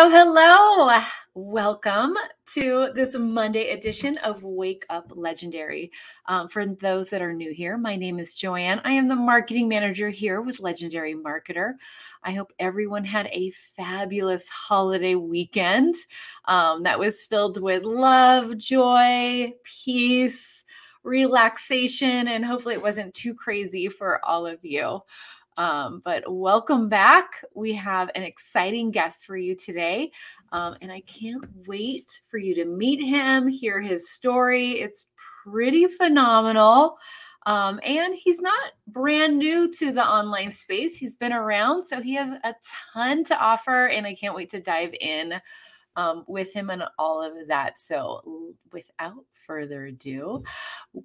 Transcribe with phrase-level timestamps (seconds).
[0.00, 1.00] Hello, hello.
[1.34, 2.16] Welcome
[2.54, 5.90] to this Monday edition of Wake Up Legendary.
[6.26, 8.80] Um, for those that are new here, my name is Joanne.
[8.84, 11.72] I am the marketing manager here with Legendary Marketer.
[12.22, 15.96] I hope everyone had a fabulous holiday weekend
[16.44, 20.64] um, that was filled with love, joy, peace,
[21.02, 25.00] relaxation, and hopefully it wasn't too crazy for all of you.
[25.58, 27.44] Um, but welcome back.
[27.52, 30.12] We have an exciting guest for you today.
[30.52, 34.80] Um, and I can't wait for you to meet him, hear his story.
[34.80, 35.06] It's
[35.44, 36.96] pretty phenomenal.
[37.44, 41.82] Um, and he's not brand new to the online space, he's been around.
[41.82, 42.54] So he has a
[42.92, 43.86] ton to offer.
[43.86, 45.40] And I can't wait to dive in
[45.98, 47.80] um, with him and all of that.
[47.80, 50.44] So without further ado,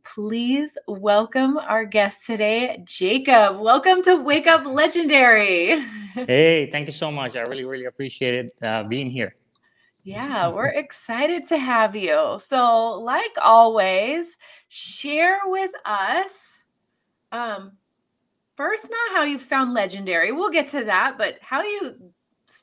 [0.04, 3.60] please welcome our guest today, Jacob.
[3.60, 5.80] Welcome to Wake Up Legendary.
[6.14, 7.36] hey, thank you so much.
[7.36, 9.36] I really, really appreciate it uh, being here.
[10.04, 12.40] Yeah, we're excited to have you.
[12.46, 16.62] So, like always, share with us
[17.32, 17.72] um,
[18.58, 20.32] first, not how you found Legendary.
[20.32, 21.96] We'll get to that, but how you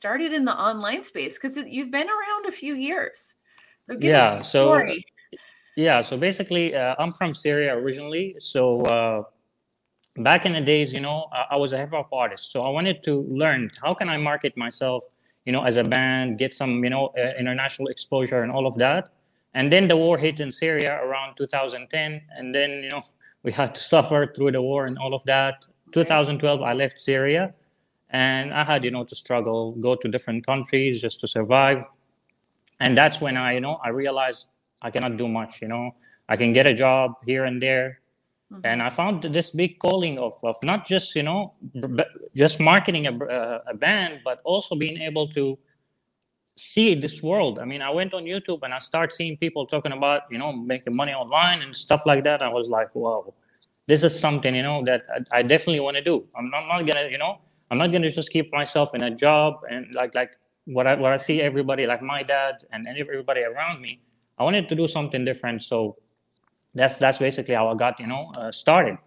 [0.01, 3.35] started in the online space because you've been around a few years.
[3.83, 5.05] So, give yeah, a story.
[5.31, 5.37] So,
[5.77, 8.35] yeah, so basically, uh, I'm from Syria originally.
[8.39, 9.23] So uh,
[10.17, 12.51] back in the days, you know, I, I was a hip hop artist.
[12.51, 15.03] So I wanted to learn how can I market myself,
[15.45, 18.75] you know, as a band, get some, you know, uh, international exposure and all of
[18.77, 19.09] that.
[19.53, 23.01] And then the war hit in Syria around 2010, and then you know
[23.43, 25.67] we had to suffer through the war and all of that.
[25.91, 27.53] 2012, I left Syria,
[28.11, 31.83] and I had you know to struggle, go to different countries just to survive.
[32.79, 34.47] And that's when I, you know, I realized
[34.81, 35.61] I cannot do much.
[35.61, 35.95] You know,
[36.27, 38.01] I can get a job here and there,
[38.51, 38.65] mm-hmm.
[38.65, 41.53] and I found this big calling of of not just you know
[42.35, 45.57] just marketing a, uh, a band, but also being able to
[46.57, 47.59] see this world.
[47.59, 50.51] I mean, I went on YouTube and I start seeing people talking about you know
[50.51, 52.41] making money online and stuff like that.
[52.41, 53.33] I was like, whoa,
[53.87, 56.25] this is something you know that I, I definitely want to do.
[56.35, 57.39] I'm not, I'm not gonna you know
[57.71, 61.13] I'm not gonna just keep myself in a job and like like what I what
[61.13, 64.01] I see everybody like my dad and everybody around me.
[64.37, 65.63] I wanted to do something different.
[65.63, 65.95] So
[66.75, 68.97] that's that's basically how I got you know uh, started.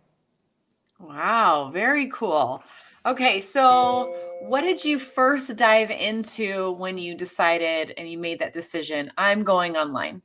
[0.99, 2.65] Wow, very cool.
[3.05, 8.55] Okay, so what did you first dive into when you decided and you made that
[8.55, 9.13] decision?
[9.19, 10.23] I'm going online.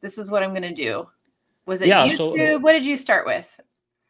[0.00, 1.06] This is what I'm going to do.
[1.66, 2.36] Was it yeah, YouTube?
[2.36, 3.60] So, what did you start with?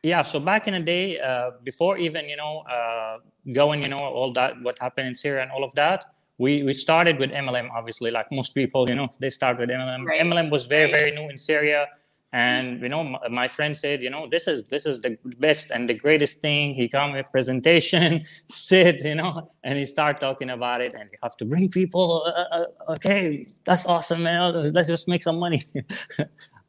[0.05, 3.19] Yeah, so back in the day, uh, before even you know uh,
[3.53, 6.05] going, you know all that what happened in Syria and all of that,
[6.38, 10.05] we we started with MLM, obviously, like most people, you know, they start with MLM.
[10.05, 10.21] Right.
[10.21, 10.99] MLM was very right.
[10.99, 11.88] very new in Syria,
[12.34, 15.89] and you know, my, friend said, you know, this is this is the best and
[15.89, 16.75] the greatest thing.
[16.75, 21.19] He come with presentation, sit, you know, and he start talking about it, and you
[21.23, 22.25] have to bring people.
[22.27, 24.73] Uh, uh, uh okay, that's awesome, man.
[24.73, 25.62] Let's just make some money.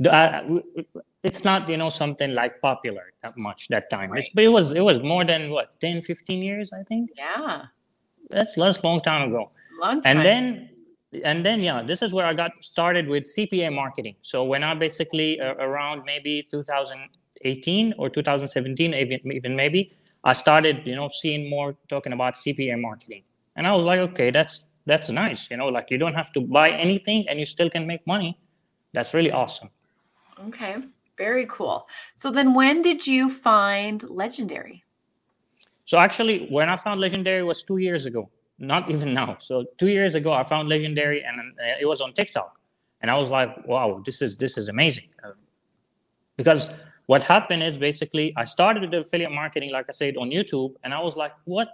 [0.05, 0.59] Uh,
[1.23, 4.27] it's not you know something like popular that much that time right.
[4.35, 7.61] but it was it was more than what 10 15 years i think yeah
[8.29, 9.49] that's that's long time ago
[9.79, 10.17] Long time.
[10.17, 10.69] And then
[11.23, 14.15] and then yeah this is where i got started with cpa marketing.
[14.21, 19.91] So when i basically uh, around maybe 2018 or 2017 even, even maybe
[20.23, 23.23] i started you know seeing more talking about cpa marketing.
[23.55, 26.41] And i was like okay that's that's nice you know like you don't have to
[26.41, 28.37] buy anything and you still can make money.
[28.93, 29.69] That's really awesome.
[30.47, 30.77] Okay
[31.17, 31.87] very cool.
[32.15, 34.83] So then when did you find legendary?
[35.85, 38.29] So actually when i found legendary was two years ago
[38.59, 39.37] not even now.
[39.39, 42.59] So two years ago, I found Legendary, and uh, it was on TikTok,
[43.01, 45.31] and I was like, "Wow, this is this is amazing." Uh,
[46.37, 46.73] because
[47.07, 50.93] what happened is basically I started the affiliate marketing, like I said, on YouTube, and
[50.93, 51.69] I was like, "What?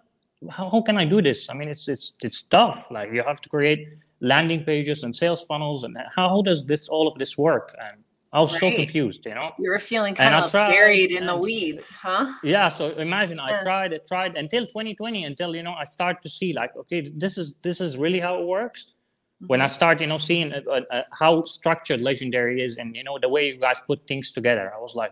[0.50, 1.50] How, how can I do this?
[1.50, 2.90] I mean, it's it's it's tough.
[2.92, 3.88] Like you have to create
[4.20, 8.40] landing pages and sales funnels, and how does this all of this work?" And I
[8.40, 8.72] was right.
[8.72, 9.52] so confused, you know.
[9.60, 12.32] You were feeling kind and of tried, buried in the weeds, huh?
[12.44, 12.70] Yeah.
[12.70, 16.54] So imagine I tried, I tried until 2020, until you know I start to see
[16.54, 18.86] like, okay, this is this is really how it works.
[18.86, 19.48] Mm-hmm.
[19.48, 19.74] When I mm-hmm.
[19.74, 23.28] start, you know, seeing uh, uh, uh, how structured Legendary is, and you know the
[23.28, 25.12] way you guys put things together, I was like,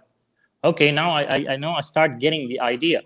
[0.63, 3.01] okay, now I I, I know I start getting the idea,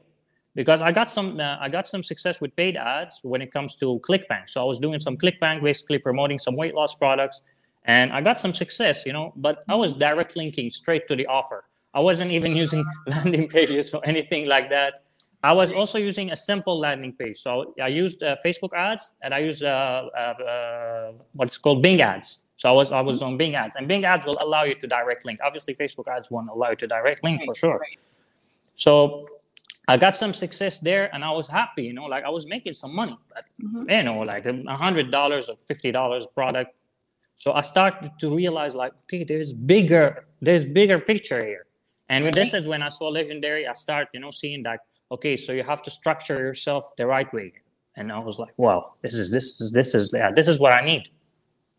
[0.53, 3.75] because I got some uh, I got some success with paid ads when it comes
[3.77, 4.47] to ClickBank.
[4.47, 7.41] So I was doing some ClickBank, basically promoting some weight loss products
[7.85, 11.25] and I got some success, you know, but I was direct linking straight to the
[11.27, 11.65] offer.
[11.93, 14.99] I wasn't even using landing pages or anything like that.
[15.43, 17.37] I was also using a simple landing page.
[17.37, 22.01] So I used uh, Facebook ads and I used uh, uh, uh, what's called Bing
[22.01, 22.43] ads.
[22.55, 24.87] So I was I was on Bing ads, and Bing ads will allow you to
[24.87, 25.39] direct link.
[25.43, 27.81] Obviously, Facebook ads won't allow you to direct link for sure.
[28.75, 29.27] So
[29.87, 32.73] I got some success there and I was happy, you know, like I was making
[32.73, 33.91] some money, but, Mhm.
[33.97, 36.73] you know, like a hundred dollars or fifty dollars product.
[37.43, 41.65] So I started to realize like, okay, there's bigger, there's bigger picture here.
[42.07, 44.79] And this is when I saw legendary, I start, you know, seeing that,
[45.11, 47.51] okay, so you have to structure yourself the right way.
[47.97, 50.71] And I was like, wow, this is this is this is yeah, this is what
[50.71, 51.09] I need.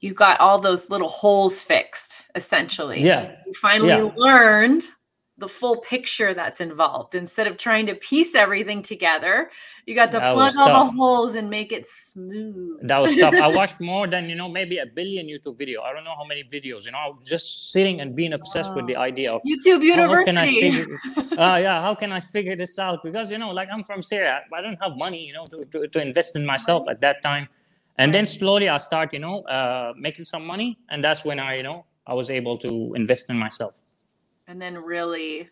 [0.00, 3.02] You got all those little holes fixed, essentially.
[3.02, 3.32] Yeah.
[3.46, 4.10] You finally Yeah.
[4.16, 4.82] learned
[5.36, 7.14] the full picture that's involved.
[7.16, 9.50] Instead of trying to piece everything together,
[9.84, 10.92] you got to That plug all tough.
[10.92, 12.86] the holes and make it smooth.
[12.86, 13.34] That was tough.
[13.34, 15.82] I watched more than you know, maybe a billion YouTube video.
[15.82, 16.86] I don't know how many videos.
[16.86, 20.44] You know, just sitting and being obsessed with the idea of YouTube how can I
[20.44, 20.70] University.
[20.70, 20.98] figure,
[21.40, 23.02] uh, yeah, how can I figure this out?
[23.02, 25.88] Because you know, like I'm from Syria, I don't have money, you know, to, to,
[25.88, 27.48] to invest in myself at that time.
[27.98, 31.56] And then slowly I start, you know, uh, making some money, and that's when I,
[31.56, 33.74] you know, I was able to invest in myself.
[34.46, 35.48] And then really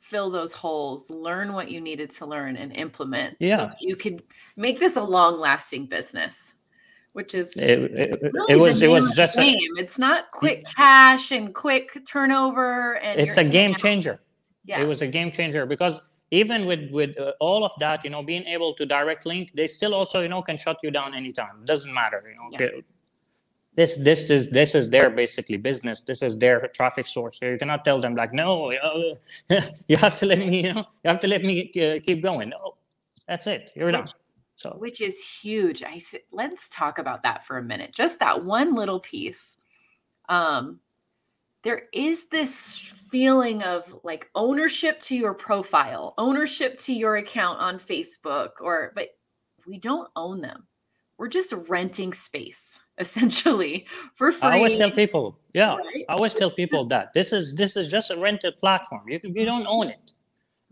[0.00, 3.36] fill those holes, learn what you needed to learn and implement.
[3.40, 3.56] Yeah.
[3.58, 4.22] that you could
[4.56, 6.54] make this a long lasting business,
[7.12, 9.56] which is It, it, it was the it was just a, game.
[9.76, 13.78] it's not quick cash and quick turnover and it's a game out.
[13.78, 14.20] changer.
[14.64, 14.80] Yeah.
[14.82, 16.00] it was a game changer because
[16.30, 19.66] even with with uh, all of that you know being able to direct link they
[19.66, 22.80] still also you know can shut you down anytime it doesn't matter you know Yeah.
[23.78, 27.58] This this is this is their basically business this is their traffic source so you
[27.62, 29.60] cannot tell them like no uh,
[29.90, 32.48] you have to let me you know you have to let me uh, keep going
[32.48, 32.74] no
[33.28, 34.08] that's it you're done
[34.58, 35.84] so which is huge.
[35.84, 37.92] I th- let's talk about that for a minute.
[37.94, 39.56] Just that one little piece.
[40.28, 40.80] Um,
[41.62, 42.76] there is this
[43.08, 49.10] feeling of like ownership to your profile, ownership to your account on Facebook, or but
[49.64, 50.66] we don't own them.
[51.18, 54.48] We're just renting space essentially for free.
[54.48, 56.04] i always tell people yeah right?
[56.08, 59.02] I always tell people that this is this is just a rented platform.
[59.08, 60.12] You you don't own it.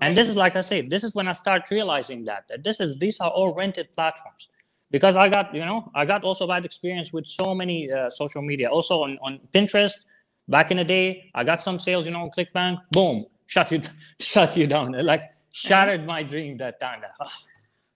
[0.00, 2.80] And this is like I say, this is when I start realizing that that this
[2.80, 4.48] is these are all rented platforms.
[4.90, 8.42] Because I got you know I got also bad experience with so many uh, social
[8.42, 8.68] media.
[8.68, 10.04] Also on, on Pinterest,
[10.48, 12.06] back in the day, I got some sales.
[12.06, 13.80] You know, ClickBank, boom, shut you
[14.20, 14.94] shut you down.
[14.94, 15.22] It, like
[15.52, 17.02] shattered my dream that time.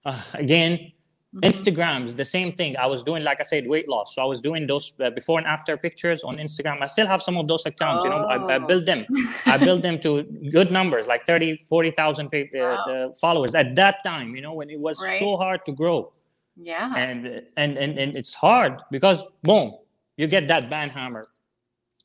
[0.04, 0.92] Ah, again,
[1.34, 1.42] Mhm.
[1.42, 2.76] Instagram's the same thing.
[2.76, 4.14] I was doing, like I said, weight loss.
[4.16, 6.82] So I was doing those uh, before and after pictures on Instagram.
[6.82, 8.02] I still have some of those accounts.
[8.02, 8.66] You know, I, I Oh.
[8.66, 9.06] built them.
[9.46, 12.76] I built them to good numbers, like 30, 40,000 uh, Wow.
[13.10, 15.20] uh, followers at that time, you know, when it was Right.
[15.20, 16.10] so hard to grow.
[16.56, 16.92] Yeah.
[16.96, 19.76] And, and, and, and it's hard because, boom,
[20.16, 21.24] you get that ban hammer.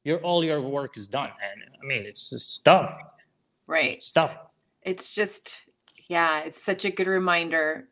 [0.03, 1.31] Your, all your work is done.
[1.43, 2.95] And I mean, it's just stuff,
[3.65, 4.03] right.
[4.03, 4.37] stuff.
[4.83, 5.61] it's just
[6.09, 7.89] yeah it's such a good reminder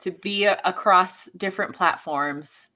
[0.00, 2.68] to be a- across different platforms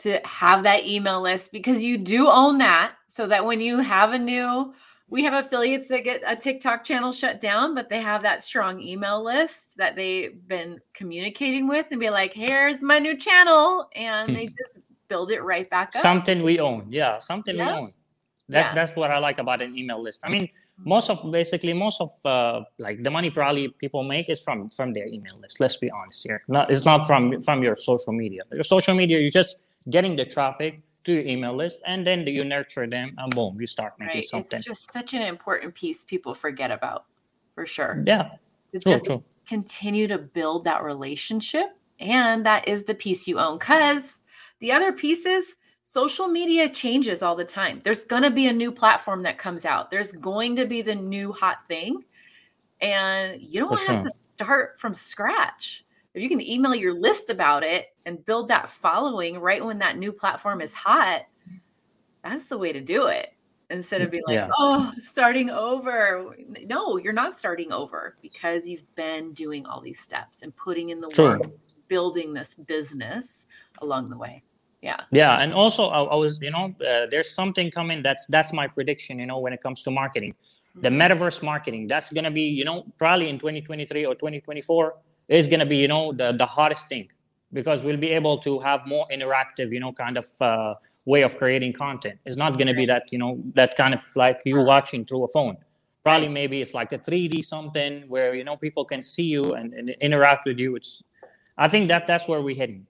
[0.00, 4.12] to have that email list because you do own that so that when you have
[4.12, 4.72] a new
[5.08, 8.80] we have affiliates that get a TikTok channel shut down but they have that strong
[8.80, 14.30] email list that they've been communicating with and be like here's my new channel and
[14.30, 14.34] hmm.
[14.34, 14.78] they just
[15.08, 16.00] build it right back up.
[16.00, 16.86] Something we own.
[16.88, 17.66] Yeah something Yeah.
[17.66, 17.90] we own
[18.52, 18.74] that's Yeah.
[18.74, 20.20] that's what i like about an email list.
[20.24, 20.48] I mean
[20.84, 24.92] most of basically most of uh, like the money probably people make is from from
[24.92, 26.40] their email list let's be honest here.
[26.48, 28.42] Not it's not from from your social media.
[28.52, 32.44] Your social media you're just getting the traffic to your email list and then you
[32.44, 34.58] nurture them and boom you start making right something.
[34.58, 37.06] it's just such an important piece people forget about
[37.54, 38.02] for sure.
[38.06, 38.30] Yeah
[38.72, 39.22] to true just true.
[39.46, 41.66] continue to build that relationship
[42.00, 44.20] and that is the piece you own because
[44.60, 45.56] the other pieces
[45.92, 49.66] social media changes all the time there's going to be a new platform that comes
[49.66, 52.02] out there's going to be the new hot thing
[52.80, 54.04] and you don't For have sure.
[54.04, 55.84] to start from scratch
[56.14, 59.98] if you can email your list about it and build that following right when that
[59.98, 61.26] new platform is hot
[62.24, 63.34] that's the way to do it
[63.68, 64.48] instead of being like Yeah.
[64.58, 66.34] oh starting over
[66.66, 71.02] no you're not starting over because you've been doing all these steps and putting in
[71.02, 71.24] the True.
[71.24, 71.42] work
[71.88, 73.46] building this business
[73.82, 74.42] along the way
[74.82, 75.00] yeah.
[75.10, 78.66] Yeah and also i, I was you know uh, there's something coming that's that's my
[78.66, 80.34] prediction you know when it comes to marketing.
[80.74, 84.94] The metaverse marketing that's going to be you know probably in 2023 or 2024
[85.28, 87.10] is going to be you know the, the hottest thing
[87.52, 90.74] because we'll be able to have more interactive you know kind of uh,
[91.04, 92.18] way of creating content.
[92.24, 95.24] It's not going to be that you know that kind of like you watching through
[95.24, 95.56] a phone.
[96.04, 99.74] Probably maybe it's like a 3d something where you know people can see you and,
[99.74, 100.74] and interact with you.
[100.76, 101.02] It's
[101.58, 102.86] i think that that's where we're heading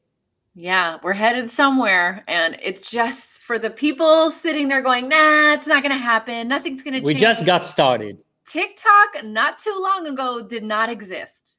[0.55, 5.67] yeah we're headed somewhere and it's just for the people sitting there going nah it's
[5.67, 6.49] not gonna happen.
[6.49, 7.07] Nothing's gonna change.
[7.07, 7.21] we change.
[7.23, 8.23] just got started.
[8.47, 11.55] Tiktok not too long ago did not exist.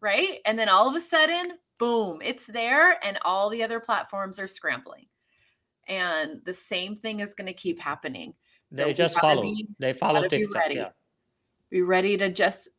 [0.00, 0.40] Right?
[0.44, 4.46] And then all of a sudden boom it's there and all the other platforms are
[4.46, 5.06] scrambling.
[5.88, 8.34] And the same thing is going to keep happening.
[8.74, 9.42] So they just follow.
[9.42, 10.74] be- they follow gotta be tiktok ready.
[10.76, 10.88] yeah.
[11.70, 12.70] Be ready to just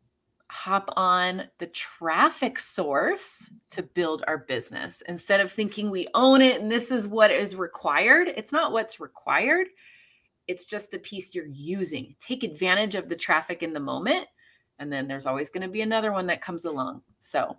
[0.47, 6.61] hop on the traffic source to build our business instead of thinking we own it
[6.61, 8.27] and this is what is required.
[8.27, 9.67] It's not what's required,
[10.47, 12.15] it's just the piece you're using.
[12.19, 14.27] Take advantage of the traffic in the moment,
[14.79, 17.01] and then there's always going to be another one that comes along.
[17.19, 17.57] So,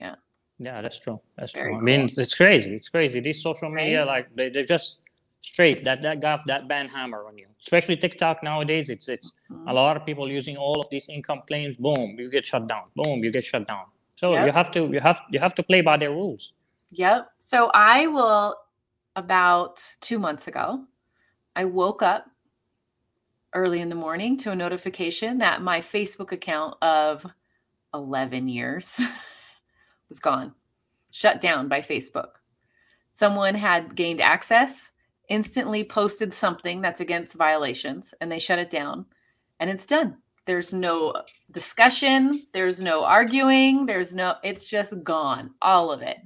[0.00, 0.16] yeah.
[0.58, 1.20] Yeah, that's true.
[1.36, 1.72] That's Very true.
[1.74, 1.80] Cool.
[1.80, 2.74] I mean, it's crazy.
[2.74, 3.20] It's crazy.
[3.20, 4.06] These social media, right?
[4.06, 5.02] like they, they're just
[5.48, 7.46] straight that that got that ban hammer on you.
[7.60, 8.90] Especially TikTok nowadays.
[8.94, 9.68] It's it's mm-hmm.
[9.68, 11.76] a lot of people using all of these income claims.
[11.76, 12.84] Boom, you get shut down.
[12.96, 13.86] Boom, you get shut down.
[14.16, 14.46] So yep.
[14.46, 16.52] you have to you have you have to play by their rules.
[16.92, 17.30] Yep.
[17.38, 18.56] So I will
[19.16, 20.84] about two months ago,
[21.56, 22.26] I woke up
[23.54, 27.26] early in the morning to a notification that my Facebook account of
[27.94, 29.00] 11 years
[30.08, 30.54] was gone,
[31.10, 32.38] shut down by Facebook.
[33.10, 34.92] Someone had gained access,
[35.28, 39.06] instantly posted something that's against violations, and they shut it down,
[39.60, 40.16] and it's done.
[40.46, 41.14] There's no
[41.50, 46.18] discussion, there's no arguing, there's no, it's just gone, all of it.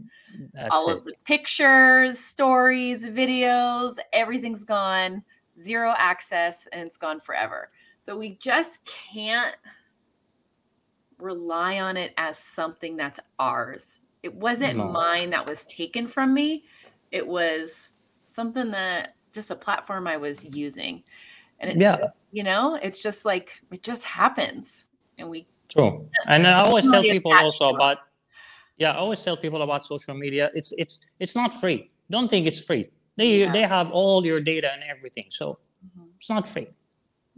[0.55, 0.99] That's all it.
[0.99, 5.25] of the pictures, stories, videos, everything's gone,
[5.61, 7.71] zero access, and it's gone forever.
[8.05, 9.57] So we just can't
[11.19, 14.01] rely on it as something that's ours.
[14.23, 14.89] It wasn't no.
[14.89, 16.65] mine that was taken from me.
[17.11, 17.91] It was
[18.35, 21.03] something that just a platform I was using.
[21.61, 22.09] And it's, yeah.
[22.33, 24.87] you know, it's just like, it just happens.
[25.19, 26.09] And we, true.
[26.27, 27.99] And I always tell people also about,
[28.77, 30.51] yeah, I always tell people about social media.
[30.55, 31.91] It's, it's, it's not free.
[32.11, 32.91] Don't think it's free.
[33.17, 33.53] They, yeah.
[33.53, 35.27] they have all your data and everything.
[35.29, 36.09] So mm-hmm.
[36.19, 36.69] it's not free.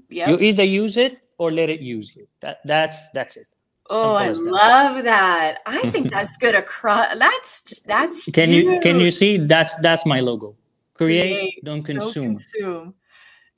[0.09, 0.31] Yeah.
[0.31, 2.27] You either use it or let it use you.
[2.41, 3.49] That, that's, that's it.
[3.91, 5.59] Oh, I love that.
[5.67, 7.19] I think that's good across.
[7.19, 8.25] That's that's.
[8.25, 8.65] Can huge.
[8.65, 10.57] you can you see that's that's my logo?
[10.95, 12.35] Create, Create don't consume.
[12.35, 12.95] Don't consume.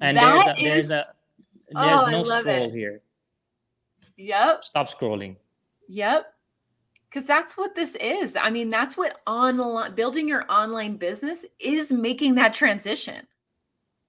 [0.01, 1.07] And that there's a, there's a
[1.75, 2.73] oh, there's oh, no scroll it.
[2.73, 3.03] here.
[4.17, 4.65] Yep.
[4.65, 5.37] Stop scrolling.
[5.89, 6.33] Yep.
[7.09, 8.37] Because that's what this is.
[8.37, 13.27] I mean, that's what online building your online business is making that transition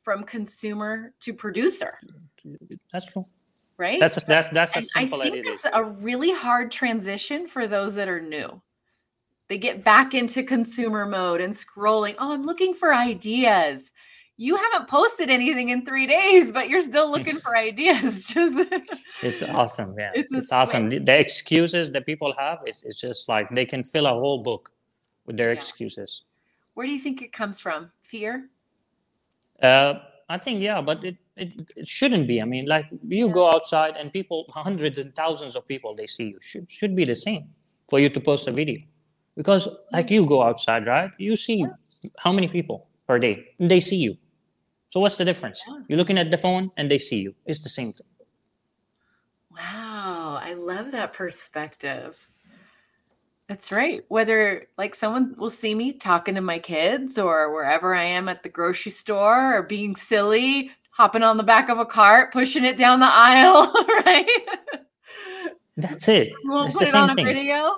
[0.04, 2.00] from consumer to producer.
[2.92, 3.26] That's true
[3.78, 4.00] right?
[4.00, 5.66] That's that's that's a simple I think it is.
[5.72, 8.62] a really hard transition for those that are new.
[9.50, 12.16] They get back into consumer mode and scrolling.
[12.20, 13.94] Oh, I'm looking for ideas.
[14.36, 18.26] You haven't posted anything in three days, but you're still looking for ideas.
[18.28, 18.68] Just
[19.24, 19.96] it's awesome.
[19.98, 20.90] Yeah, it's, it's awesome.
[20.90, 24.44] The, the, excuses that people have, it's, it's just like they can fill a whole
[24.44, 24.72] book
[25.26, 25.58] with their yeah.
[25.58, 26.24] excuses.
[26.76, 27.90] Where do you think it comes from?
[28.04, 28.50] Fear?
[29.62, 29.96] Uh,
[30.30, 32.42] I think yeah, but it, it, it shouldn't be.
[32.42, 36.26] I mean, like you go outside and people, hundreds and thousands of people, they see
[36.26, 36.38] you.
[36.42, 37.50] Should should be the same
[37.90, 38.82] for you to post a video,
[39.38, 40.50] because like you go mm-hmm.
[40.50, 41.12] outside, right?
[41.18, 41.66] You see
[42.18, 44.18] how many people per day, they see you.
[44.90, 45.64] So what's the difference?
[45.88, 47.36] You're looking at the phone and they see you.
[47.46, 48.08] It's the same thing.
[49.52, 52.28] Wow, I love that perspective.
[53.48, 54.04] That's right.
[54.10, 58.44] Whether like someone will see me talking to my kids or wherever I am at
[58.44, 62.78] the grocery store or being silly, hopping on the back of a cart, pushing it
[62.78, 64.28] down the aisle, right?
[65.78, 66.34] That's it.
[66.44, 67.26] We'll put it on a thing.
[67.26, 67.78] video.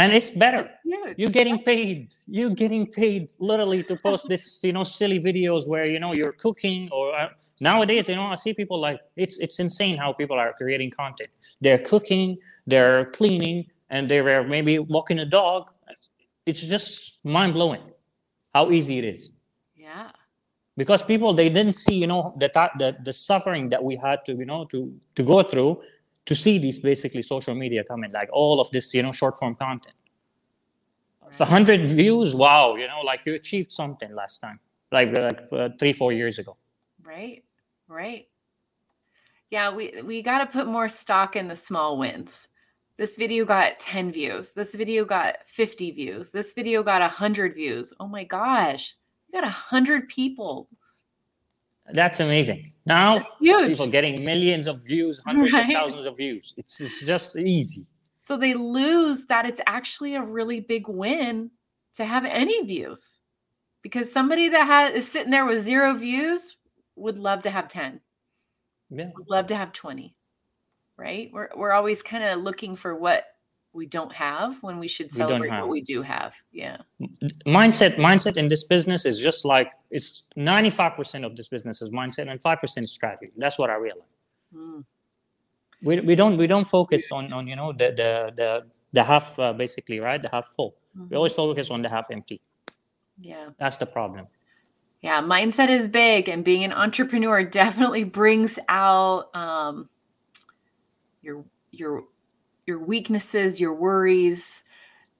[0.00, 0.70] And it's better.
[1.18, 2.14] You're getting paid.
[2.26, 6.32] You're getting paid literally to post this, you know, silly videos where you know you're
[6.32, 7.28] cooking or uh,
[7.60, 11.28] nowadays, you know, I see people like it's it's insane how people are creating content.
[11.60, 15.70] They're cooking, they're cleaning, and they were maybe walking a dog.
[16.46, 17.82] It's just mind blowing
[18.54, 19.30] how easy it is.
[19.76, 20.12] Yeah.
[20.78, 24.32] Because people they didn't see, you know, the the the suffering that we had to,
[24.32, 24.78] you know, to
[25.16, 25.82] to go through
[26.26, 29.54] to see these basically social media coming, like all of this, you know, short form
[29.54, 29.96] content.
[31.22, 31.38] Right.
[31.38, 34.58] 100 views, wow, you know, like you achieved something last time,
[34.92, 36.56] like like uh, three four years ago.
[37.02, 37.44] Right,
[37.88, 38.28] right.
[39.50, 42.48] Yeah, we we got to put more stock in the small wins
[43.00, 44.52] this video got 10 views.
[44.52, 46.32] This video got 50 views.
[46.32, 47.94] This video got 100 views.
[47.98, 48.94] Oh my gosh.
[49.26, 50.68] You got 100 people.
[51.94, 52.64] That's amazing.
[52.86, 55.66] Now, That's people getting millions of views, hundreds right?
[55.68, 56.54] of thousands of views.
[56.56, 57.86] It's, it's just easy.
[58.18, 61.50] So they lose that it's actually a really big win
[61.94, 63.20] to have any views
[63.82, 66.56] because somebody that has is sitting there with zero views
[66.96, 68.00] would love to have 10.
[68.90, 69.10] Yeah.
[69.16, 70.14] Would love to have 20
[71.00, 71.30] right?
[71.32, 73.24] We're we're always kind of looking for what
[73.72, 76.32] we don't have when we should celebrate we what we do have.
[76.52, 76.78] Yeah.
[77.46, 82.28] Mindset mindset in this business is just like it's 95% of this business is mindset
[82.28, 83.32] and 5% is strategy.
[83.36, 84.08] That's what I realize.
[84.54, 84.84] Mm.
[85.82, 89.38] We, we don't we don't focus on on you know the the the the half
[89.38, 90.74] uh, basically right the half full.
[90.96, 91.08] Mm-hmm.
[91.10, 92.40] We always focus on the half empty.
[93.20, 93.50] Yeah.
[93.58, 94.26] That's the problem.
[95.00, 99.88] Yeah, mindset is big and being an entrepreneur definitely brings out um
[101.22, 102.04] your your
[102.70, 104.62] your weaknesses, your worries,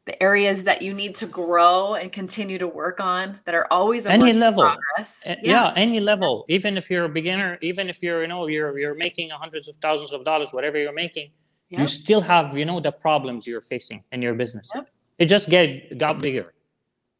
[0.06, 4.06] the areas that you need to grow and continue to work on that are always
[4.06, 5.22] any level progress.
[5.26, 5.52] Eh, yeah.
[5.52, 5.72] yeah.
[5.76, 9.28] any level even if you're a beginner even if you're you know you're you're making
[9.30, 11.28] hundreds of thousands of dollars whatever you're making
[11.68, 11.80] yep.
[11.80, 14.88] you still have you know the problems you're facing in your business yep.
[15.18, 16.54] it just get got bigger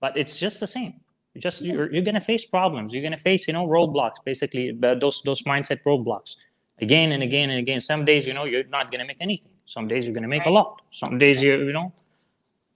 [0.00, 0.94] but it's just the same
[1.36, 4.64] just you're, you're gonna face problems you're gonna face you know roadblocks basically
[5.04, 6.36] those those mindset roadblocks
[6.80, 9.86] again and again and again some days you know you're not gonna make anything some
[9.86, 10.54] days you're gonna make right.
[10.54, 11.92] a lot some days you you know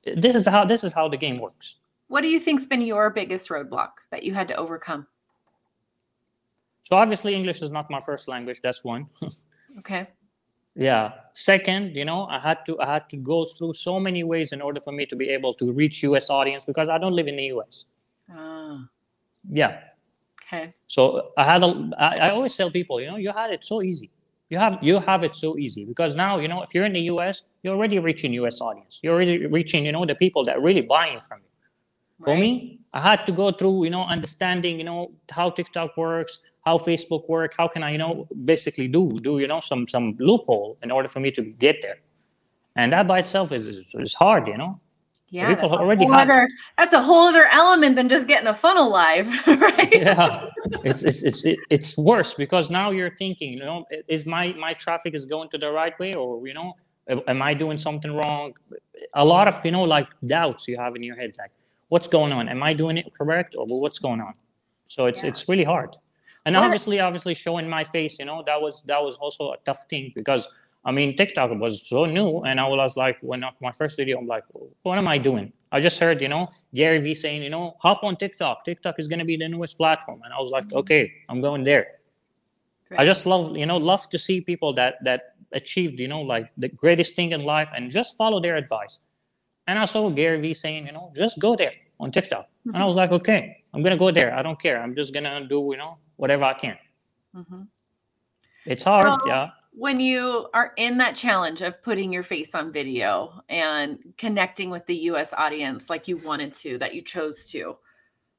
[0.05, 1.77] this is how this is how the game works.
[2.09, 5.07] What do you think's been your biggest roadblock that you had to overcome?
[6.83, 8.61] So obviously English is not my first language.
[8.63, 9.07] That's one.
[9.79, 10.09] okay.
[10.77, 11.13] Yeah.
[11.33, 14.61] Second, you know, I had to I had to go through so many ways in
[14.61, 17.37] order for me to be able to reach US audience because I don't live in
[17.37, 17.87] the US.
[18.31, 18.87] Ah.
[19.51, 19.81] Yeah.
[20.43, 20.75] Okay.
[20.87, 23.81] So I had a I, I always tell people, you know, you had it so
[23.81, 24.11] easy
[24.55, 27.05] you have you have it so easy because now you know if you're in the
[27.25, 29.01] us you're already reaching us audience.
[29.03, 31.51] You're already reaching you know the people that are really buying from you.
[32.21, 32.27] Right.
[32.27, 32.51] for me
[32.99, 35.01] i had to go through you know understanding you know
[35.37, 36.35] how tiktok works
[36.67, 38.13] how facebook work how can i you know
[38.53, 41.99] basically do do you know some some loophole in order for me to get there.
[42.77, 44.73] And that by itself is is, is hard you know
[45.35, 46.49] yeah, people already have other,
[46.79, 49.93] that's a whole other element than just getting a funnel live, right?
[49.93, 50.47] Yeah,
[50.85, 55.13] it's it's it's it's worse because now you're thinking, you know, is my my traffic
[55.13, 56.75] is going to the right way, or you know,
[57.09, 58.55] am I doing something wrong?
[59.15, 61.51] A lot of you know like doubts you have in your head, like
[61.89, 62.49] what's going on?
[62.49, 64.35] Am I doing it correct, or what's going on?
[64.87, 65.31] So it's yeah.
[65.31, 65.97] it's really hard,
[66.47, 66.63] and what?
[66.63, 70.13] obviously, obviously showing my face, you know, that was that was also a tough thing
[70.15, 70.47] because
[70.85, 74.27] I mean, TikTok was so new, and I was like, when my first video, I'm
[74.27, 74.45] like,
[74.83, 75.53] what am I doing?
[75.73, 78.65] I just heard, you know, Gary Vee saying, you know, hop on TikTok.
[78.65, 81.87] TikTok is gonna be the newest platform, and I was like, okay, I'm going there.
[82.89, 83.01] Great.
[83.01, 86.51] I just love, you know, love to see people that that achieved, you know, like
[86.59, 89.01] the greatest thing in life, and just follow their advice.
[89.67, 92.71] And I saw Gary Vee saying, you know, just go there on TikTok, mm-hmm.
[92.71, 92.89] and I mm-hmm.
[92.89, 94.37] was like, okay, I'm gonna go there.
[94.37, 94.83] I don't care.
[94.83, 96.77] I'm just gonna do, you know, whatever I can.
[97.35, 97.63] Mm-hmm.
[98.67, 103.43] It's hard, yeah when you are in that challenge of putting your face on video
[103.49, 107.77] and connecting with the US audience like you wanted to, that you chose to,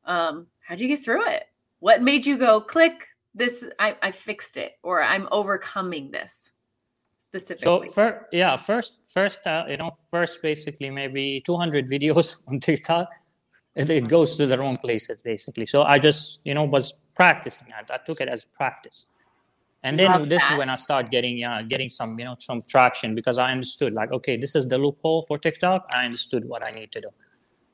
[0.06, 1.46] um, how'd you get through it?
[1.80, 3.66] What made you go click this?
[3.80, 6.52] I, I fixed it, or I'm overcoming this
[7.20, 7.90] specifically.
[7.90, 13.10] So, for, yeah, first, first, uh, you know, first, basically, maybe 200 videos on TikTok.
[13.76, 15.66] It, it goes to the wrong places, basically.
[15.66, 17.68] So I just, you know, was practicing.
[17.74, 19.08] I, I took it as practice
[19.86, 20.54] and then Love this that.
[20.54, 23.94] is when i start getting yeah getting some you know some traction because i understood
[23.94, 25.88] like okay this is the loophole for tiktok.
[25.98, 27.10] I understood what i need to do.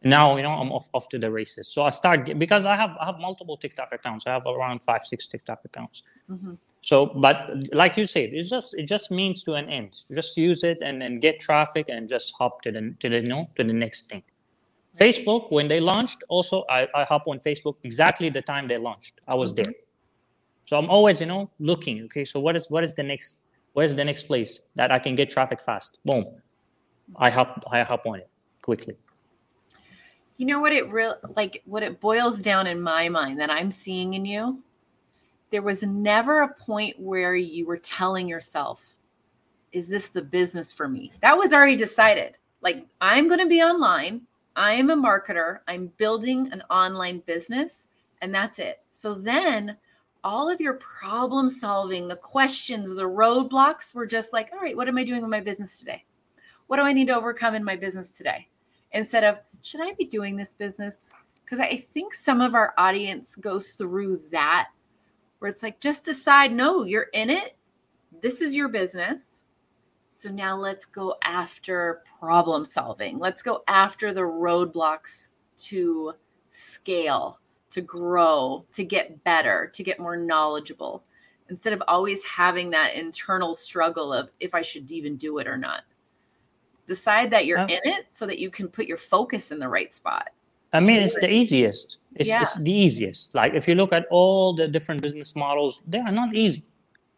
[0.03, 1.65] Now you know i'm off, off to the races.
[1.73, 4.27] So i start because i have i have multiple tiktok accounts.
[4.27, 6.03] I have around five six tiktok accounts.
[6.29, 6.53] Mm-hmm.
[6.81, 7.37] so but
[7.81, 9.91] like you said it's just it just means to an end.
[10.13, 13.31] Just use it and then get traffic and just hop to the to the you
[13.33, 14.23] know to the next thing.
[14.99, 19.13] Facebook when they launched also i, I hop on facebook exactly the time they launched.
[19.33, 19.71] I was mm-hmm.
[19.71, 19.73] there
[20.65, 22.03] so I'm always, you know, looking.
[22.05, 23.41] Okay, so what is what is the next?
[23.73, 25.99] What is the next place that I can get traffic fast?
[26.05, 26.25] Boom,
[27.15, 28.29] I hop I hop on it
[28.61, 28.95] quickly.
[30.37, 33.71] You know what it real like what it boils down in my mind that I'm
[33.71, 34.63] seeing in you.
[35.51, 38.95] There was never a point where you were telling yourself,
[39.73, 42.37] "Is this the business for me?" That was already decided.
[42.61, 44.21] Like I'm going to be online.
[44.55, 45.59] I am a marketer.
[45.67, 47.87] I'm building an online business,
[48.21, 48.79] and that's it.
[48.89, 49.77] So then
[50.23, 54.87] all of your problem solving, the questions, the roadblocks were just like, all right, what
[54.87, 56.05] am I doing with my business today?
[56.67, 58.47] What do I need to overcome in my business today?
[58.91, 61.13] Instead of, should I be doing this business?
[61.43, 64.69] Because I think some of our audience goes through that
[65.39, 67.57] where it's like, just decide, no, you're in it.
[68.21, 69.45] This is your business.
[70.09, 73.17] So now let's go after problem solving.
[73.17, 75.29] Let's go after the roadblocks
[75.63, 76.13] to
[76.51, 77.39] scale
[77.71, 81.03] to grow, to get better, to get more knowledgeable,
[81.49, 85.57] instead of always having that internal struggle of if I should even do it or
[85.57, 85.81] not.
[86.87, 89.91] Decide that you're in it so that you can put your focus in the right
[89.91, 90.29] spot.
[90.73, 91.99] I mean, it's the easiest.
[92.15, 92.41] It's, yeah.
[92.41, 93.35] it's the easiest.
[93.35, 96.63] Like if you look at all the different business models, they are not easy.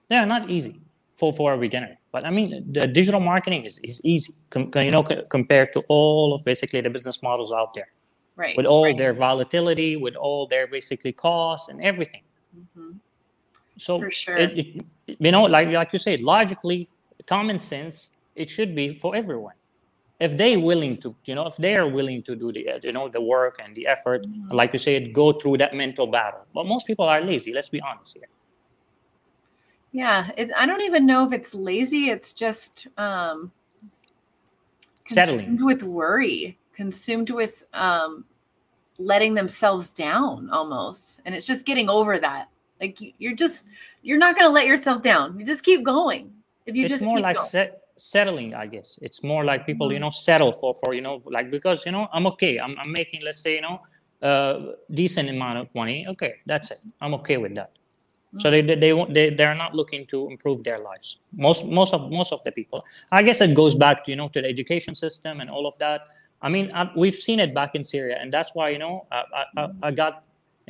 [0.10, 0.82] They are not easy
[1.16, 1.98] for, for a beginner.
[2.12, 6.36] But I mean, the digital marketing is, is easy, com- you know, compared to all
[6.36, 7.90] of basically the business models out there
[8.36, 8.98] right with all right.
[8.98, 12.22] their volatility with all their basically costs and everything.
[12.56, 12.92] Mm-hmm.
[13.78, 14.38] so for sure.
[14.38, 14.86] it, it,
[15.20, 16.88] you know like like you said logically
[17.26, 19.54] common sense it should be for everyone.
[20.20, 23.10] If they willing to you know if they are willing to do the you know
[23.10, 24.52] the work and the effort mm-hmm.
[24.52, 26.46] like you said go through that mental battle.
[26.54, 28.30] But most people are lazy let's be honest here.
[29.92, 33.52] Yeah it, i don't even know if it's lazy it's just um
[35.08, 35.64] settling.
[35.64, 38.26] with worry, consumed with um,
[38.98, 41.22] letting themselves down almost.
[41.26, 42.50] And it's just getting over that.
[42.82, 43.66] Like you're just,
[44.02, 45.40] you're not going to let yourself down.
[45.40, 46.32] You just keep going.
[46.66, 50.00] If you it's just more like set, settling i guess it's more like people you
[50.00, 50.02] Mhm.
[50.02, 53.22] know settle for for you know like because you know i'm okay i'm, I'm making
[53.24, 53.82] let's say you know
[54.22, 57.72] uh decent amount of money okay that's it i'm okay with that
[58.40, 61.94] so they they they, won't- they they're not looking to improve their lives most most
[61.94, 64.48] of most of the people i guess it goes back to you know to the
[64.50, 66.02] education system and all of that
[66.44, 69.24] i mean I, we've seen it back in syria and that's why you know i
[69.58, 70.14] i, I- got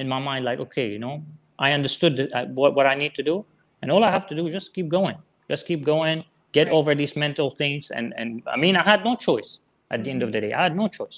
[0.02, 1.16] in my mind like okay you know
[1.60, 3.36] i understood that, uh, what, what i need to do
[3.82, 5.18] and all i have to do is just keep going.
[5.50, 6.24] Just keep going
[6.58, 6.78] get Right.
[6.80, 9.52] over these mental things and and i mean i had no choice
[9.94, 10.52] at the end of the day.
[10.60, 11.18] I had no choice.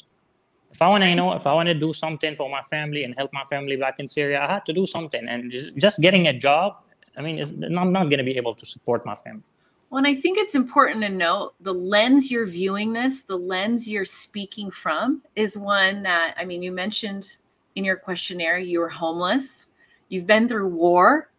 [0.75, 3.01] If i want to you know if i want to do something for my family
[3.05, 5.97] and help my family back in syria i had to do something and just, just
[6.05, 6.67] getting a job
[7.17, 7.35] i mean
[7.81, 9.43] i'm not going to be able to support my family
[9.95, 13.87] Well, and I think it's important to note the lens you're viewing this, the lens
[13.87, 17.37] you're speaking from, is one that, I mean, you mentioned
[17.75, 19.67] in your questionnaire you were homeless,
[20.09, 21.31] you've been through war,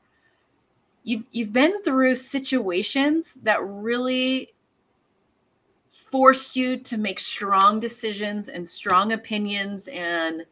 [1.03, 4.55] you've, you've been through situations that really
[5.90, 10.47] forced you to make strong decisions and strong opinions, and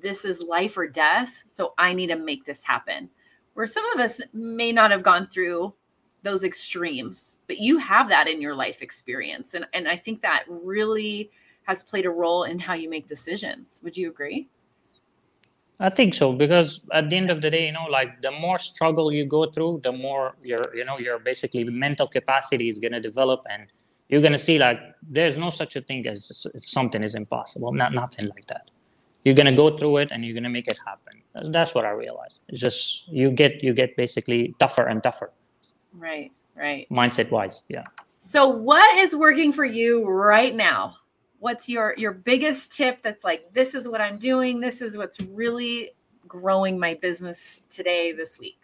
[0.00, 1.44] this is life or death.
[1.46, 3.10] So I need to make this happen.
[3.52, 5.74] Where some of us may not have gone through
[6.22, 10.44] those extremes but you have that in your life experience and and i think that
[10.48, 11.30] really
[11.64, 14.48] has played a role in how you make decisions would you agree
[15.82, 18.58] I think so because at the end of the day, you know, like the more
[18.58, 22.92] struggle you go through, the more your, you know, your basically mental capacity is going
[22.92, 23.66] to develop, and
[24.10, 27.72] you're going to see like there's no such a thing as something is impossible.
[27.72, 28.70] Not nothing like that.
[29.24, 31.22] You're going to go through it, and you're going to make it happen.
[31.50, 32.40] That's what I realized.
[32.48, 35.32] It's just you get you get basically tougher and tougher
[35.94, 36.86] right right.
[36.90, 37.62] Mindset wise.
[37.68, 37.84] Yeah.
[38.20, 40.96] so what is working for you right now?
[41.38, 44.60] What's your your biggest tip that's like this is what i'm doing.
[44.60, 45.92] This is what's really
[46.28, 48.58] growing my business today this week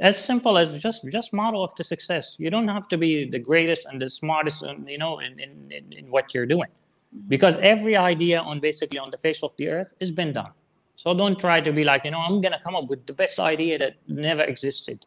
[0.00, 2.36] as simple as just just model of the success.
[2.38, 5.70] You don't have to be the greatest and the smartest and you know in, in,
[5.70, 6.70] in, in what you're doing.
[6.70, 7.28] Mm-hmm.
[7.28, 10.52] Because every idea on basically on the face of the earth has been done.
[10.96, 13.38] So don't try to be like you know i'm gonna come up with the best
[13.38, 15.06] idea that never existed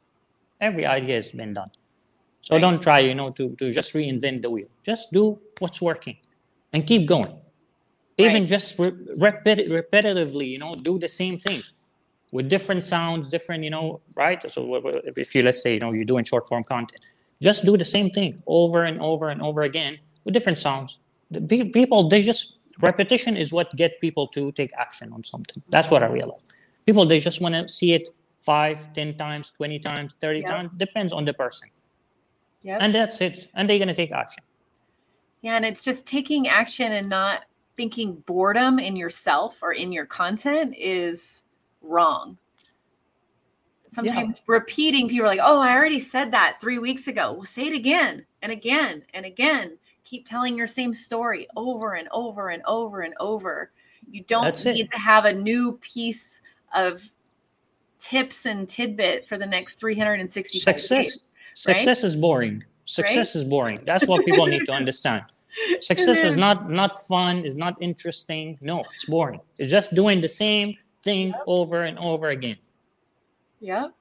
[0.67, 1.71] every idea has been done
[2.47, 2.61] so Right.
[2.65, 5.23] don't try you know to, to just reinvent the wheel just do
[5.61, 6.17] what's working
[6.73, 7.33] and keep going
[8.25, 8.49] even Right.
[8.55, 8.91] just re-
[9.27, 11.61] repeti- repetitively you know do the same thing
[12.35, 14.39] with different sounds, different, you know, right?
[14.55, 17.01] So if- if you let's say, you know, you're doing short form content,
[17.47, 20.97] just do the same thing over and over and over again with different sounds.
[21.29, 22.57] The pe- people, they just
[22.89, 25.61] repetition is what get people to take action on something.
[25.69, 26.41] That's what I realized.
[26.87, 28.09] People, they just want to see it
[28.43, 30.49] five, ten times, twenty times, thirty Yep.
[30.49, 31.69] times, depends on the person,
[32.61, 33.47] yeah and that's it.
[33.55, 34.43] And they're gonna take action.
[35.41, 37.41] yeah and it's just taking action and not
[37.75, 41.41] thinking boredom in yourself or in your content is
[41.81, 42.37] wrong
[43.87, 47.67] sometimes repeating people are like oh i already said that three weeks ago well say
[47.67, 52.63] it again and again and again keep telling your same story over and over and
[52.65, 53.71] over and over
[54.11, 54.73] you don't That's it.
[54.75, 56.41] need to have a new piece
[56.73, 57.07] of
[58.03, 62.63] tips and tidbit for the next 365 Success, days success is boring.
[62.85, 63.79] Success is boring.
[63.85, 65.23] That's what people need to understand.
[65.79, 66.35] Success is is.
[66.35, 67.45] not not fun.
[67.45, 68.57] Is not interesting.
[68.61, 69.39] No, it's boring.
[69.57, 72.57] It's just doing the same thing over and over again.
[73.59, 73.93] yep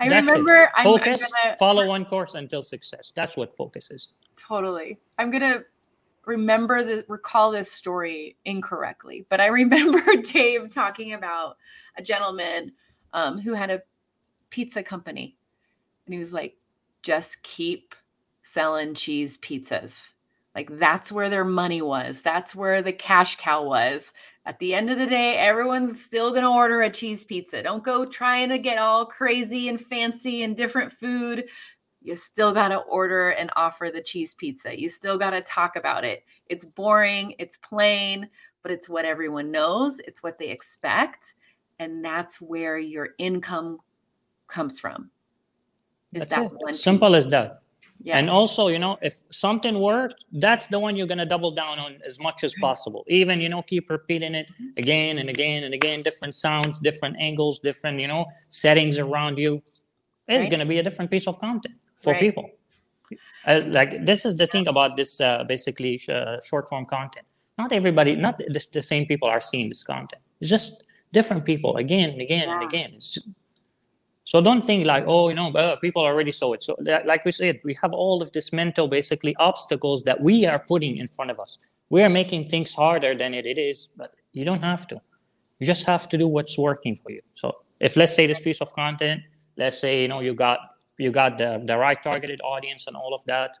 [0.00, 0.32] i That's it.
[0.32, 1.30] remember I'm, I'm focus.
[1.44, 3.12] gonna follow one course until success.
[3.14, 4.12] That's what focus is.
[4.36, 4.98] Totally.
[5.18, 5.64] I'm to
[6.26, 11.58] remember the recall this story incorrectly, but I remember Dave talking about
[11.98, 12.72] a gentleman
[13.12, 13.82] um, who had a
[14.50, 15.36] pizza company.
[16.06, 16.56] And he was like,
[17.02, 17.94] just keep
[18.42, 20.10] selling cheese pizzas.
[20.54, 22.22] Like that's where their money was.
[22.22, 24.12] That's where the cash cow was.
[24.46, 27.62] At the end of the day, everyone's still going to order a cheese pizza.
[27.62, 31.44] Don't go trying to get all crazy and fancy and different food
[32.02, 34.78] you still got to order and offer the cheese pizza.
[34.78, 36.24] You still got to talk about it.
[36.46, 38.28] It's boring, it's plain,
[38.62, 41.34] but it's what everyone knows, it's what they expect.
[41.80, 43.78] And that's where your income
[44.46, 45.10] comes from.
[46.12, 46.52] Is That's that it.
[46.58, 47.62] one Simple as that.
[48.02, 48.18] Yeah.
[48.18, 51.98] And also, you know, if something worked, that's the one you're gonna double down on
[52.04, 53.04] as much as possible.
[53.08, 57.58] Even, you know, keep repeating it again and again and again, different sounds, different angles,
[57.60, 59.62] different, you know, settings around you.
[60.28, 60.50] It's Right.
[60.50, 62.20] gonna be a different piece of content for Right.
[62.20, 62.50] people.
[63.46, 67.26] Uh, like this is the thing about this uh, basically sh- uh, short form content.
[67.58, 70.22] Not everybody, not the, the same people are seeing this content.
[70.40, 72.92] It's just different people again and again and again.
[72.94, 73.18] It's
[74.24, 76.62] So don't think like, oh, you know, uh, people already saw it.
[76.62, 80.58] So like we said, we have all of this mental basically obstacles that we are
[80.58, 81.58] putting in front of us.
[81.88, 85.00] We are making things harder than it, it is, but you don't have to.
[85.58, 87.22] You just have to do what's working for you.
[87.34, 89.22] So if let's say this piece of content,
[89.56, 90.58] let's say, you know, you got
[91.00, 93.58] you got the, the right targeted audience and all of that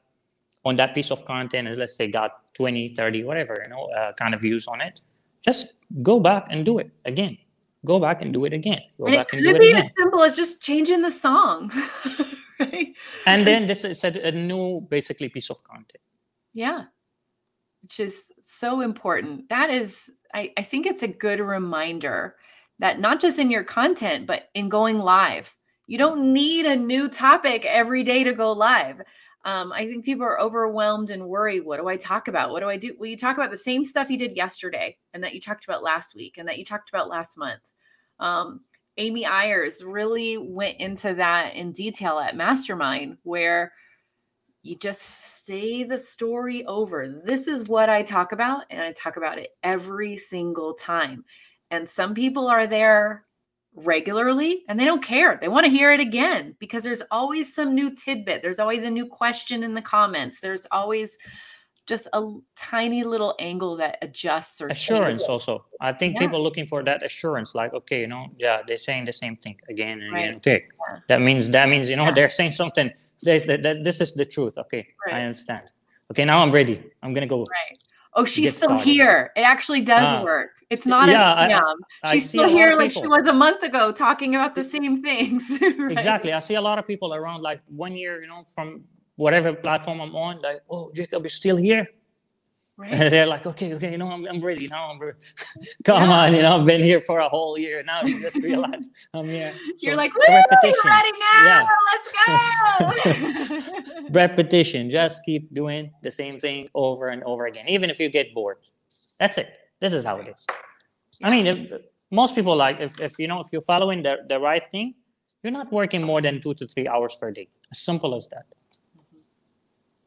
[0.64, 4.12] on that piece of content is let's say got 20 30 whatever you know uh,
[4.12, 5.00] kind of views on it
[5.44, 7.36] just go back and do it again
[7.84, 8.80] go back and do it again.
[8.98, 11.72] Go and back it could be as simple as just changing the song.
[12.60, 12.94] right?
[13.26, 16.02] And then this is a, a new basically piece of content.
[16.52, 16.84] Yeah.
[17.82, 19.48] Which is so important.
[19.48, 22.36] That is, I, I think it's a good reminder
[22.78, 25.54] that not just in your content, but in going live,
[25.86, 29.00] you don't need a new topic every day to go live.
[29.44, 31.64] Um, I think people are overwhelmed and worried.
[31.64, 32.50] What do I talk about?
[32.50, 32.94] What do I do?
[32.98, 35.82] Well, you talk about the same stuff you did yesterday and that you talked about
[35.82, 37.62] last week and that you talked about last month.
[38.18, 38.60] Um,
[38.98, 43.72] Amy Ayers really went into that in detail at Mastermind, where
[44.62, 47.22] you just say the story over.
[47.24, 51.24] This is what I talk about, and I talk about it every single time.
[51.70, 53.24] And some people are there
[53.74, 55.38] regularly and they don't care.
[55.40, 58.42] They want to hear it again because there's always some new tidbit.
[58.42, 60.40] There's always a new question in the comments.
[60.40, 61.16] There's always
[61.86, 62.22] just a
[62.54, 65.28] tiny little angle that adjusts or assurance changes.
[65.28, 66.20] also i think yeah.
[66.20, 69.58] people looking for that assurance like okay you know yeah they're saying the same thing
[69.68, 70.28] again and right.
[70.28, 70.98] again okay yeah.
[71.08, 72.12] that means that means you know yeah.
[72.12, 75.16] they're saying something that, that, that, this is the truth okay right.
[75.16, 75.62] i understand
[76.12, 77.78] okay now i'm ready i'm gonna go right
[78.14, 78.84] oh she's still started.
[78.84, 81.76] here it actually does uh, work it's not yeah, as young.
[82.10, 85.92] she's still here like she was a month ago talking about the same things right?
[85.92, 88.84] exactly i see a lot of people around like one year you know from
[89.20, 91.86] whatever platform I'm on, like, oh, Jacob is still here.
[92.90, 92.92] Right.
[92.92, 94.90] And they're like, okay, okay, you know, I'm, I'm ready now.
[94.90, 95.18] I'm ready.
[95.84, 96.16] Come yeah.
[96.16, 97.82] on, you know, I've been here for a whole year.
[97.82, 99.52] Now you just realize I'm here.
[99.80, 100.80] You're like, repetition.
[100.86, 101.44] ready now.
[101.44, 101.66] Yeah.
[103.04, 103.60] Let's go.
[104.12, 104.88] repetition.
[104.88, 108.56] Just keep doing the same thing over and over again, even if you get bored.
[109.18, 109.52] That's it.
[109.80, 110.46] This is how it is.
[111.20, 111.26] Yeah.
[111.26, 114.38] I mean, if, most people like if, if you know if you're following the, the
[114.38, 114.94] right thing,
[115.42, 117.48] you're not working more than two to three hours per day.
[117.70, 118.46] As simple as that.
[118.96, 119.18] Mm-hmm.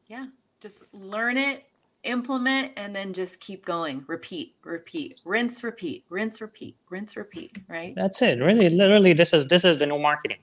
[0.08, 0.26] Yeah.
[0.60, 1.62] Just learn it,
[2.04, 4.04] implement, and then just keep going.
[4.06, 7.58] Repeat, repeat, rinse, repeat, rinse, repeat, rinse, repeat.
[7.68, 7.94] Right.
[7.96, 8.40] That's it.
[8.40, 10.38] Really, literally, this is this is the new marketing.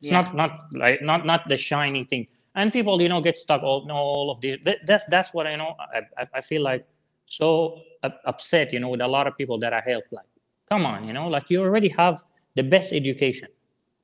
[0.00, 0.20] It's yeah.
[0.20, 2.26] not not like not not the shiny thing.
[2.54, 5.56] And people, you know, get stuck all no all of the that's that's what I
[5.56, 5.74] know.
[5.78, 6.86] I, I feel like
[7.26, 10.04] so upset, you know, with a lot of people that I help.
[10.10, 10.26] Like,
[10.68, 12.22] come on, you know, like you already have
[12.54, 13.48] the best education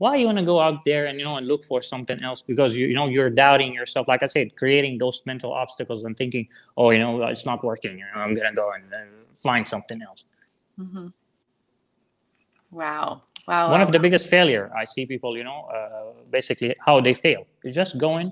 [0.04, 2.42] why you want to go out there and you know and look for something else?
[2.42, 6.14] Because you you know you're doubting yourself like i said creating those mental obstacles and
[6.20, 6.44] thinking
[6.76, 9.10] oh you know it's not working you know i'm gonna go and, and
[9.46, 10.20] find something else.
[10.78, 11.06] Mm-hmm.
[12.80, 13.22] wow.
[13.48, 13.86] Wow one wow.
[13.86, 17.42] of the biggest failure i see people you know uh, basically how they fail.
[17.64, 18.28] You just going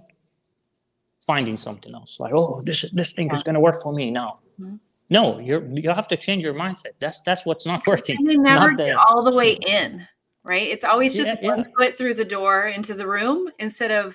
[1.30, 3.36] finding something else like oh this this thing yeah.
[3.36, 4.30] is gonna work for me now.
[4.60, 4.76] Mm-hmm.
[5.16, 6.92] no you're you have to change your mindset.
[7.02, 8.16] That's that's what's not working.
[8.18, 10.06] And you never get all the way in
[10.44, 10.68] right?
[10.68, 11.64] It's always just yeah, one yeah.
[11.76, 14.14] foot through the door into the room instead of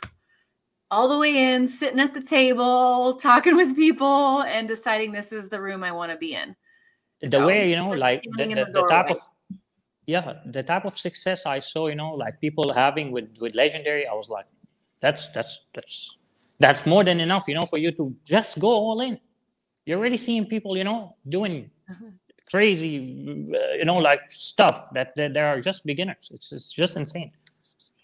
[0.90, 5.50] all the way in, sitting at the table, talking with people, and deciding this is
[5.50, 6.56] the room I want to be in.
[7.20, 9.20] It's the way you know, like the, the, the, the type of
[10.06, 14.08] yeah, the type of success I saw, you know, like people having with with legendary,
[14.08, 14.46] I was like,
[15.02, 16.16] that's that's that's
[16.60, 19.20] that's more than enough, you know, for you to just go all in.
[19.86, 22.12] You're already seeing people, you know, doing uh-huh
[22.50, 22.98] crazy,
[23.54, 26.30] uh, you know, like stuff that, that there are just beginners.
[26.34, 27.32] It's, it's just insane.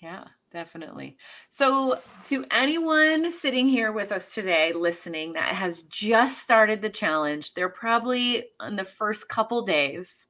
[0.01, 1.17] Yeah, definitely.
[1.49, 7.53] So, to anyone sitting here with us today listening that has just started the challenge,
[7.53, 10.27] they're probably on the first couple days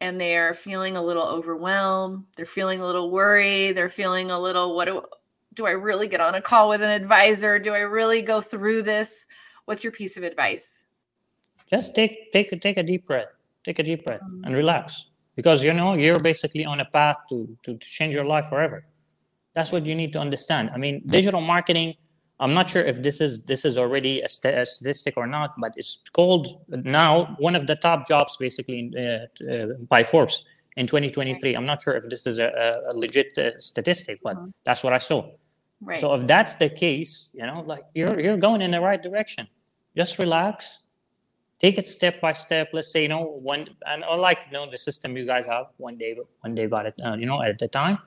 [0.00, 2.24] and they are feeling a little overwhelmed.
[2.36, 3.76] They're feeling a little worried.
[3.76, 5.02] They're feeling a little, what do,
[5.54, 7.58] do I really get on a call with an advisor?
[7.58, 9.26] Do I really go through this?
[9.64, 10.84] What's your piece of advice?
[11.70, 13.28] Just take take take a deep breath.
[13.64, 15.06] Take a deep breath and relax.
[15.36, 18.84] Because you know you're basically on a path to to, to change your life forever.
[19.54, 20.70] That's what you need to understand.
[20.74, 21.94] I mean digital marketing
[22.40, 25.54] i'm not sure if this is this is already a, st- a statistic or not
[25.58, 30.44] but it's called now one of the top jobs basically uh, uh, by forbes
[30.76, 32.48] in 2023 i'm not sure if this is a,
[32.90, 34.50] a legit uh, statistic but mm-hmm.
[34.64, 35.28] that's what i saw.
[35.80, 36.00] Right.
[36.00, 39.46] so if that's the case you know like you're you're going in the right direction.
[39.96, 40.86] Just relax
[41.60, 44.78] take it step by step let's say you know one and unlike you know the
[44.78, 47.68] system you guys have one day one day about it uh, you know at the
[47.68, 47.98] time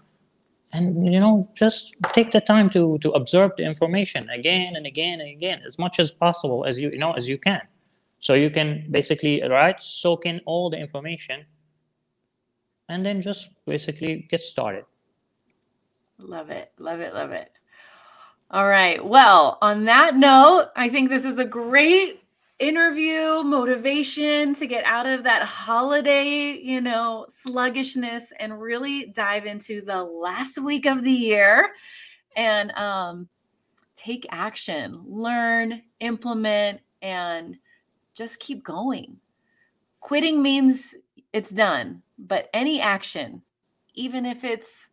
[0.73, 5.19] and you know just take the time to to observe the information again and again
[5.19, 7.61] and again as much as possible as you you know as you can
[8.19, 11.45] so you can basically right soak in all the information
[12.89, 14.85] and then just basically get started
[16.21, 16.71] Love it.
[16.77, 17.13] Love it.
[17.13, 17.51] Love it.
[18.51, 19.03] All right.
[19.03, 22.20] Well, on that note, I think this is a great
[22.62, 29.82] interview motivation to get out of that holiday, you know, sluggishness and really dive into
[29.82, 31.71] the last week of the year
[32.36, 33.28] and um
[33.95, 37.58] take action, learn, implement and
[38.13, 39.17] just keep going.
[40.00, 40.95] Quitting means
[41.34, 43.41] it's done, but any action,
[43.95, 44.89] even if it's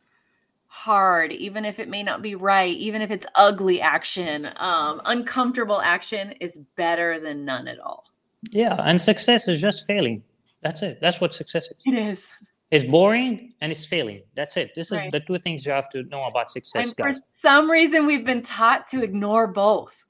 [0.78, 5.80] hard, even if it may not be right, even if it's ugly action, um, uncomfortable
[5.80, 8.04] action is better than none at all.
[8.50, 10.22] Yeah, and success is just failing.
[10.62, 10.98] That's it.
[11.00, 11.74] That's what success is.
[11.84, 12.30] It is.
[12.70, 14.22] It's boring and it's failing.
[14.36, 14.74] That's it.
[14.76, 15.10] This is Right.
[15.10, 18.42] the two things you have to know about success, And for some reason, we've been
[18.42, 20.04] taught to ignore both.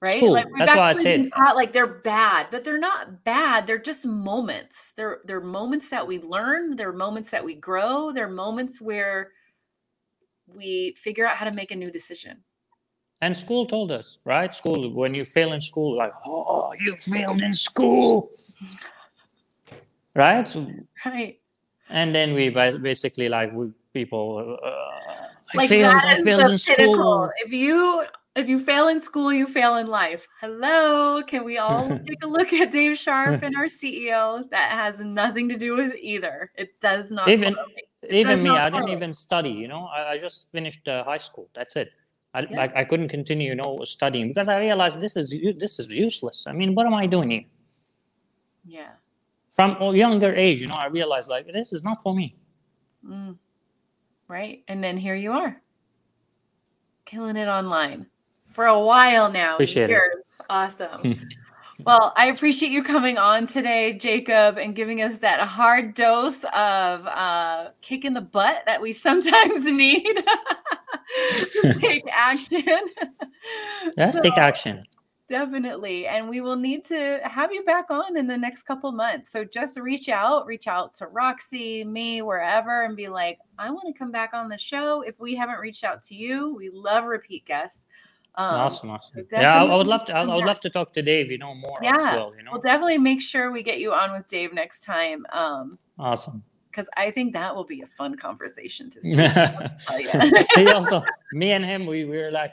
[0.00, 0.16] Right?
[0.18, 0.32] School.
[0.32, 3.66] Like That's why I said- taught like they're bad, but they're not bad.
[3.66, 4.92] They're just moments.
[4.96, 6.76] They're they're moments that we learn.
[6.76, 8.12] They're moments that we grow.
[8.12, 9.32] They're moments where
[10.46, 12.38] we figure out how to make a new decision.
[13.20, 14.54] And school told us, right?
[14.54, 18.30] School, when you fail in school, like, oh, you failed in school.
[20.14, 20.56] Right?
[21.04, 21.40] Right.
[21.90, 26.52] and then we basically, like, we people, uh, I Like failed, that I failed the
[26.52, 26.94] in pinnacle.
[26.94, 27.30] school.
[27.44, 28.04] If you
[28.38, 30.26] if you fail in school, you fail in life.
[30.40, 34.48] Hello, can we all take a look at Dave Sharpe and our CEO?
[34.50, 36.50] That has nothing to do with either.
[36.56, 37.28] It does not.
[37.28, 37.84] Even- correlate.
[38.10, 41.50] Even me, I didn't even study, you know, I, I just finished uh, high school.
[41.52, 41.90] That's it.
[42.32, 42.60] I, Yeah.
[42.62, 46.46] I, I couldn't continue, you know, studying because I realized this is this is useless.
[46.46, 47.44] I mean, what am I doing here?
[48.64, 48.92] Yeah.
[49.50, 52.36] From a younger age, you know, I realized like this is not for me.
[53.04, 53.36] Mm.
[54.28, 54.62] Right.
[54.68, 55.60] And then here you are,
[57.04, 58.06] killing it online
[58.58, 59.54] for a while now.
[59.54, 60.02] Appreciate it.
[60.50, 61.14] Awesome.
[61.86, 67.06] well, I appreciate you coming on today, Jacob, and giving us that hard dose of
[67.06, 70.04] uh, kicking the butt that we sometimes need
[71.78, 72.64] take action.
[73.96, 74.82] Let's take action.
[75.28, 76.08] Definitely.
[76.08, 79.30] And we will need to have you back on in the next couple months.
[79.30, 83.86] So just reach out, reach out to Roxy, me, wherever, and be like, I want
[83.86, 85.02] to come back on the show.
[85.02, 87.86] If we haven't reached out to you, we love repeat guests.
[88.38, 89.26] Um, awesome, awesome.
[89.28, 90.16] so Yeah, I, would love to.
[90.16, 91.28] I, would love to talk to Dave.
[91.32, 92.32] You know more as Yeah, well.
[92.38, 95.26] You know, We'll definitely make sure we get you on with Dave next time.
[95.32, 96.44] Um, awesome.
[96.70, 99.12] because I think that will be a fun conversation to see.
[99.14, 100.42] Oh, yeah.
[100.54, 102.52] he also, me and him, we, we were like,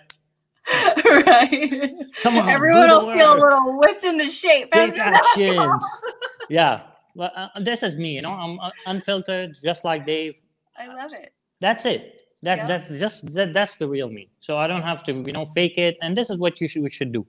[1.05, 1.93] right.
[2.23, 4.71] Come on, Everyone will feel a little whipped into shape.
[4.71, 5.71] take action.
[6.49, 6.81] yeah,
[7.13, 8.15] well, uh, this is me.
[8.15, 10.41] You know, I'm uh, unfiltered, just like Dave.
[10.75, 11.31] I love it.
[11.61, 12.23] That's it.
[12.45, 12.67] That Yeah.
[12.71, 14.23] that's just that, that's the real me.
[14.47, 15.93] So I don't have to you know fake it.
[16.03, 17.23] And this is what you should we should do.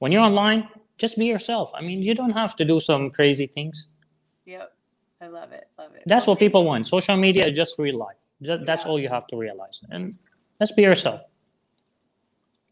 [0.00, 0.60] When you're online,
[1.02, 1.66] just be yourself.
[1.78, 3.76] I mean, you don't have to do some crazy things.
[4.46, 4.68] Yep.
[5.20, 5.64] I love it.
[5.78, 6.02] Love it.
[6.06, 6.82] That's what people want.
[6.96, 8.20] Social media is just real life.
[8.40, 8.90] That, That's Yeah.
[8.90, 9.76] all you have to realize.
[9.94, 10.04] And
[10.58, 11.20] let's be yourself.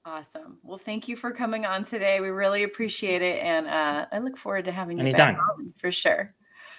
[0.04, 0.58] Awesome.
[0.64, 2.20] Well, thank you for coming on today.
[2.20, 3.36] We really appreciate it.
[3.52, 5.34] And uh, I look forward to having you Anytime.
[5.34, 6.34] back on for sure.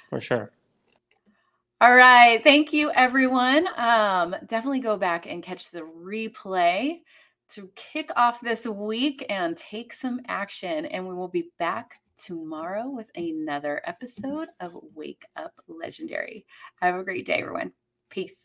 [0.10, 0.51] For sure.
[1.82, 2.44] All right.
[2.44, 3.67] Thank you, everyone.
[3.76, 7.00] Um, definitely go back and catch the replay
[7.50, 10.86] to kick off this week and take some action.
[10.86, 16.46] And we will be back tomorrow with another episode of Wake Up Legendary.
[16.82, 17.74] Have a great day, everyone.
[18.12, 18.38] Peace.